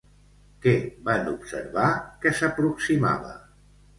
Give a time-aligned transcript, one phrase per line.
[0.65, 0.71] Què
[1.09, 1.91] van observar
[2.25, 3.37] que s'aproximava?